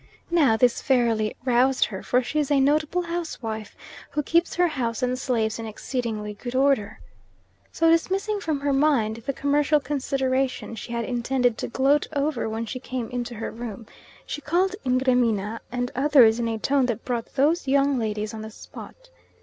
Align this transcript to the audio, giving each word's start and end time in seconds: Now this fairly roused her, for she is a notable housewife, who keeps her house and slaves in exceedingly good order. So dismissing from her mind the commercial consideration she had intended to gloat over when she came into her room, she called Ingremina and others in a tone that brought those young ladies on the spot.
Now 0.31 0.57
this 0.57 0.81
fairly 0.81 1.35
roused 1.45 1.85
her, 1.85 2.01
for 2.01 2.23
she 2.23 2.39
is 2.39 2.49
a 2.49 2.59
notable 2.59 3.03
housewife, 3.03 3.75
who 4.09 4.23
keeps 4.23 4.55
her 4.55 4.67
house 4.69 5.03
and 5.03 5.19
slaves 5.19 5.59
in 5.59 5.67
exceedingly 5.67 6.33
good 6.33 6.55
order. 6.55 6.99
So 7.71 7.87
dismissing 7.87 8.39
from 8.39 8.61
her 8.61 8.73
mind 8.73 9.17
the 9.27 9.31
commercial 9.31 9.79
consideration 9.79 10.73
she 10.73 10.91
had 10.91 11.05
intended 11.05 11.55
to 11.59 11.67
gloat 11.67 12.07
over 12.13 12.49
when 12.49 12.65
she 12.65 12.79
came 12.79 13.11
into 13.11 13.35
her 13.35 13.51
room, 13.51 13.85
she 14.25 14.41
called 14.41 14.75
Ingremina 14.83 15.59
and 15.71 15.91
others 15.95 16.39
in 16.39 16.47
a 16.47 16.57
tone 16.57 16.87
that 16.87 17.05
brought 17.05 17.35
those 17.35 17.67
young 17.67 17.99
ladies 17.99 18.33
on 18.33 18.41
the 18.41 18.49
spot. 18.49 19.11